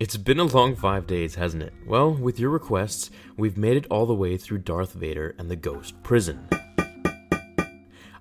[0.00, 1.74] It's been a long five days, hasn't it?
[1.86, 5.56] Well, with your requests, we've made it all the way through Darth Vader and the
[5.56, 6.48] Ghost Prison.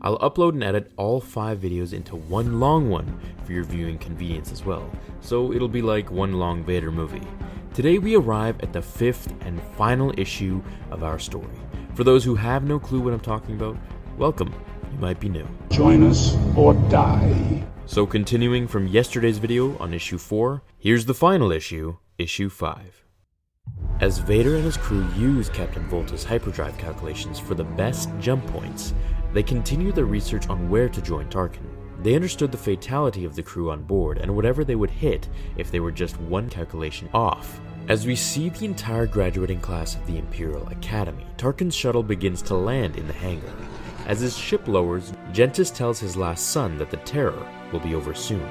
[0.02, 4.52] I'll upload and edit all five videos into one long one for your viewing convenience
[4.52, 4.92] as well,
[5.22, 7.26] so it'll be like one long Vader movie.
[7.74, 11.48] Today we arrive at the fifth and final issue of our story.
[11.94, 13.78] For those who have no clue what I'm talking about,
[14.18, 14.54] welcome.
[14.92, 15.48] You might be new.
[15.70, 17.66] Join us or die.
[17.90, 23.04] So, continuing from yesterday's video on issue 4, here's the final issue, issue 5.
[24.00, 28.94] As Vader and his crew use Captain Volta's hyperdrive calculations for the best jump points,
[29.34, 31.66] they continue their research on where to join Tarkin.
[32.04, 35.72] They understood the fatality of the crew on board and whatever they would hit if
[35.72, 37.60] they were just one calculation off.
[37.88, 42.54] As we see the entire graduating class of the Imperial Academy, Tarkin's shuttle begins to
[42.54, 43.52] land in the hangar.
[44.10, 48.16] As his ship lowers, Gentis tells his last son that the Terror will be over
[48.16, 48.50] soon.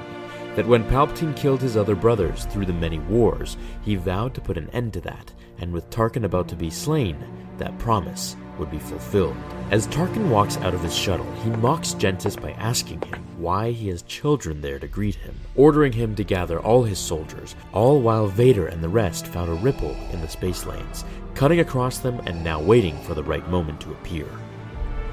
[0.55, 4.57] That when Palpatine killed his other brothers through the many wars, he vowed to put
[4.57, 7.17] an end to that, and with Tarkin about to be slain,
[7.57, 9.35] that promise would be fulfilled.
[9.69, 13.89] As Tarkin walks out of his shuttle, he mocks Gentis by asking him why he
[13.89, 18.27] has children there to greet him, ordering him to gather all his soldiers, all while
[18.27, 21.03] Vader and the rest found a ripple in the space lanes,
[21.35, 24.25] cutting across them and now waiting for the right moment to appear.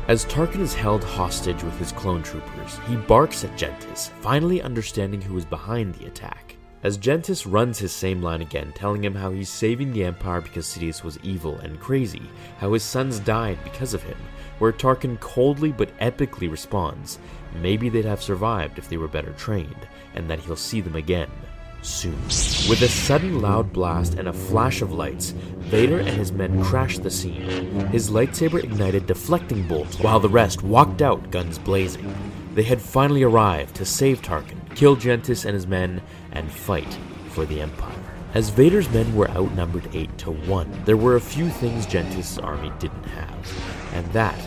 [0.09, 5.21] As Tarkin is held hostage with his clone troopers, he barks at Gentis, finally understanding
[5.21, 6.57] who is behind the attack.
[6.85, 10.65] As Gentis runs his same line again, telling him how he's saving the Empire because
[10.65, 12.23] Sidious was evil and crazy,
[12.59, 14.19] how his sons died because of him,
[14.61, 17.19] where Tarkin coldly but epically responds,
[17.61, 21.33] maybe they'd have survived if they were better trained, and that he'll see them again.
[21.83, 22.21] Soon.
[22.69, 27.03] With a sudden loud blast and a flash of lights, Vader and his men crashed
[27.03, 27.87] the scene.
[27.89, 32.15] His lightsaber ignited deflecting bolts while the rest walked out, guns blazing.
[32.55, 36.99] They had finally arrived to save Tarkin, kill Gentis and his men, and fight
[37.31, 37.93] for the Empire.
[38.35, 42.73] As Vader's men were outnumbered 8 to 1, there were a few things Gentis' army
[42.79, 44.39] didn't have, and that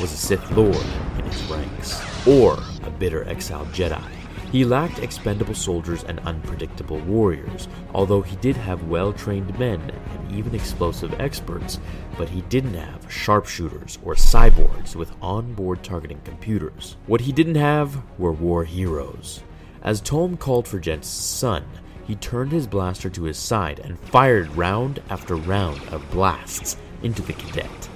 [0.00, 0.76] was a Sith Lord
[1.18, 4.15] in his ranks, or a bitter exiled Jedi.
[4.52, 10.32] He lacked expendable soldiers and unpredictable warriors, although he did have well trained men and
[10.32, 11.78] even explosive experts,
[12.16, 16.96] but he didn't have sharpshooters or cyborgs with onboard targeting computers.
[17.06, 19.42] What he didn't have were war heroes.
[19.82, 21.64] As Tolm called for Gentis' son,
[22.06, 27.22] he turned his blaster to his side and fired round after round of blasts into
[27.22, 27.88] the cadet,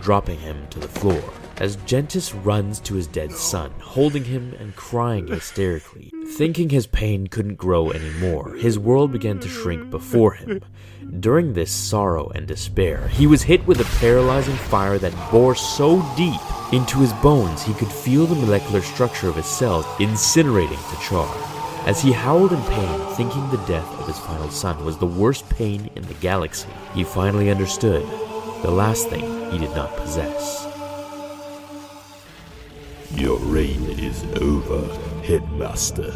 [0.00, 1.22] dropping him to the floor.
[1.62, 7.28] As Gentis runs to his dead son, holding him and crying hysterically, thinking his pain
[7.28, 10.60] couldn't grow anymore, his world began to shrink before him.
[11.20, 16.04] During this sorrow and despair, he was hit with a paralyzing fire that bore so
[16.16, 16.40] deep
[16.72, 21.32] into his bones he could feel the molecular structure of his cells incinerating to char.
[21.86, 25.48] As he howled in pain, thinking the death of his final son was the worst
[25.48, 28.02] pain in the galaxy, he finally understood
[28.62, 30.71] the last thing he did not possess.
[33.14, 34.88] Your reign is over,
[35.22, 36.14] Headmaster.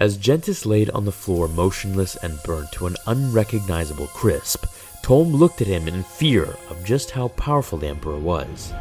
[0.00, 4.64] As Gentis laid on the floor motionless and burnt to an unrecognizable crisp,
[5.02, 8.72] Tolm looked at him in fear of just how powerful the Emperor was.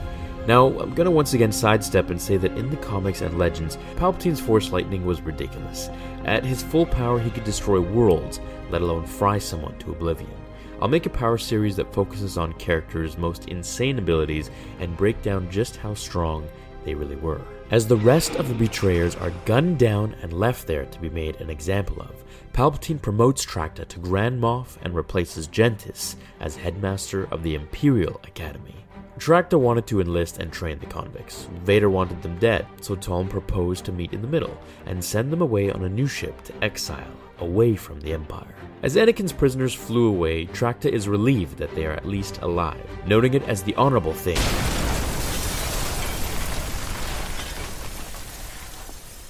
[0.48, 4.40] Now, I'm gonna once again sidestep and say that in the comics and legends, Palpatine's
[4.40, 5.90] Force Lightning was ridiculous.
[6.24, 8.40] At his full power, he could destroy worlds,
[8.70, 10.37] let alone fry someone to oblivion.
[10.80, 15.50] I'll make a power series that focuses on characters' most insane abilities and break down
[15.50, 16.48] just how strong
[16.86, 17.42] they really were.
[17.72, 21.42] As the rest of the betrayers are gunned down and left there to be made
[21.42, 27.44] an example of, Palpatine promotes Tracta to Grand Moff and replaces Gentis as headmaster of
[27.44, 28.87] the Imperial Academy.
[29.18, 31.50] Tracta wanted to enlist and train the convicts.
[31.64, 34.56] Vader wanted them dead, so Tom proposed to meet in the middle
[34.86, 38.54] and send them away on a new ship to exile, away from the Empire.
[38.84, 43.34] As Anakin's prisoners flew away, Tracta is relieved that they are at least alive, noting
[43.34, 44.38] it as the honorable thing.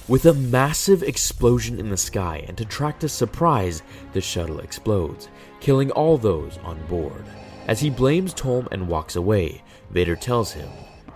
[0.06, 3.82] With a massive explosion in the sky, and to Tracta's surprise,
[4.12, 5.28] the shuttle explodes,
[5.60, 7.24] killing all those on board.
[7.66, 10.68] As he blames Tom and walks away, Vader tells him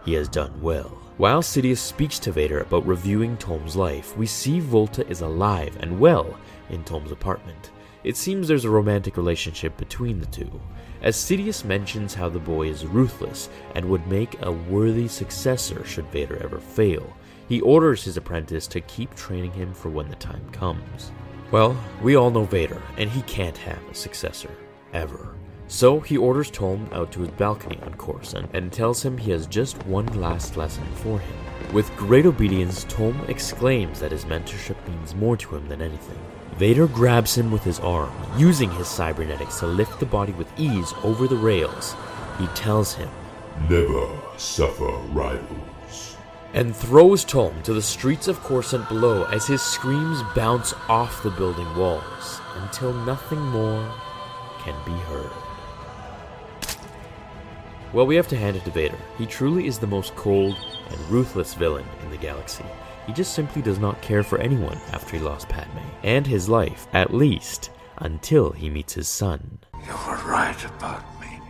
[0.04, 0.98] he has done well.
[1.18, 6.00] While Sidious speaks to Vader about reviewing Tom's life, we see Volta is alive and
[6.00, 6.38] well
[6.70, 7.70] in Tom's apartment.
[8.02, 10.60] It seems there's a romantic relationship between the two,
[11.02, 16.06] as Sidious mentions how the boy is ruthless and would make a worthy successor should
[16.06, 17.16] Vader ever fail.
[17.48, 21.12] He orders his apprentice to keep training him for when the time comes.
[21.50, 24.50] Well, we all know Vader, and he can't have a successor.
[24.94, 25.34] Ever.
[25.68, 29.46] So he orders Tom out to his balcony on Coruscant and tells him he has
[29.46, 31.34] just one last lesson for him.
[31.72, 36.18] With great obedience, Tom exclaims that his mentorship means more to him than anything.
[36.58, 40.92] Vader grabs him with his arm, using his cybernetics to lift the body with ease
[41.02, 41.94] over the rails.
[42.38, 43.08] He tells him,
[43.70, 46.16] Never suffer rivals.
[46.52, 51.30] and throws Tom to the streets of Coruscant below as his screams bounce off the
[51.30, 53.90] building walls until nothing more
[54.62, 55.30] can be heard.
[57.92, 58.96] Well, we have to hand it to Vader.
[59.18, 60.56] He truly is the most cold
[60.88, 62.64] and ruthless villain in the galaxy.
[63.06, 66.86] He just simply does not care for anyone after he lost Padme, and his life,
[66.94, 69.58] at least, until he meets his son.
[69.86, 71.40] You were right about me.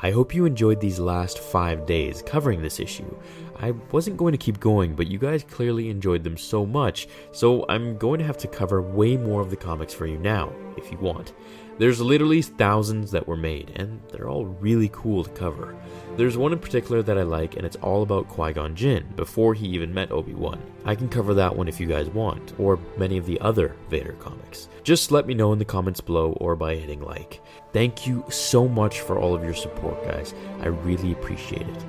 [0.00, 3.16] I hope you enjoyed these last five days covering this issue.
[3.60, 7.64] I wasn't going to keep going, but you guys clearly enjoyed them so much, so
[7.68, 10.90] I'm going to have to cover way more of the comics for you now, if
[10.90, 11.32] you want.
[11.78, 15.76] There's literally thousands that were made, and they're all really cool to cover.
[16.16, 19.52] There's one in particular that I like, and it's all about Qui Gon Jinn before
[19.52, 20.58] he even met Obi Wan.
[20.86, 24.14] I can cover that one if you guys want, or many of the other Vader
[24.14, 24.68] comics.
[24.84, 27.42] Just let me know in the comments below or by hitting like.
[27.74, 30.32] Thank you so much for all of your support, guys.
[30.60, 31.84] I really appreciate it.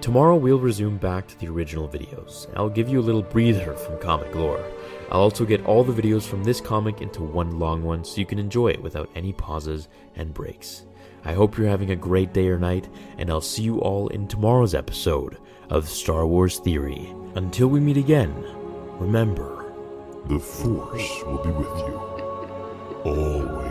[0.00, 2.50] Tomorrow we'll resume back to the original videos.
[2.56, 4.64] I'll give you a little breather from comic lore.
[5.10, 8.24] I'll also get all the videos from this comic into one long one so you
[8.24, 10.86] can enjoy it without any pauses and breaks.
[11.22, 12.88] I hope you're having a great day or night,
[13.18, 15.36] and I'll see you all in tomorrow's episode
[15.68, 17.14] of Star Wars Theory.
[17.34, 18.32] Until we meet again,
[18.98, 19.70] remember
[20.28, 21.78] The Force will be with
[23.04, 23.66] you.